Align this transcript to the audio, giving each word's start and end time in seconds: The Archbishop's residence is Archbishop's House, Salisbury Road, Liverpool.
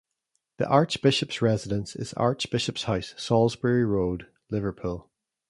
The 0.57 0.67
Archbishop's 0.67 1.43
residence 1.43 1.95
is 1.95 2.13
Archbishop's 2.15 2.85
House, 2.85 3.13
Salisbury 3.17 3.85
Road, 3.85 4.25
Liverpool. 4.49 5.11